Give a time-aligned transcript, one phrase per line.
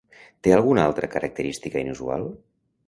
[0.47, 2.29] Té alguna altra característica inusual?